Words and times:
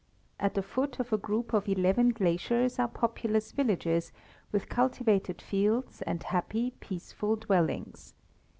At 0.39 0.55
the 0.55 0.63
foot 0.63 0.99
of 0.99 1.13
a 1.13 1.17
group 1.19 1.53
of 1.53 1.69
eleven 1.69 2.09
glaciers 2.09 2.79
are 2.79 2.87
populous 2.87 3.51
villages, 3.51 4.11
with 4.51 4.67
cultivated 4.67 5.43
fields, 5.43 6.01
and 6.01 6.23
happy, 6.23 6.73
peaceful 6.79 7.35
dwellings. 7.35 8.15